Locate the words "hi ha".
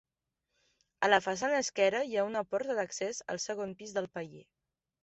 2.09-2.27